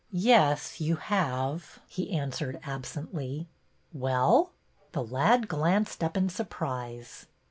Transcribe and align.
''Yes, 0.33 0.81
you 0.81 0.95
have," 0.95 1.77
he 1.87 2.09
answered 2.11 2.59
absently. 2.63 3.47
Well?" 3.93 4.51
The 4.93 5.03
lad 5.03 5.47
glanced 5.47 6.03
up 6.03 6.17
in 6.17 6.27
surprise. 6.29 7.27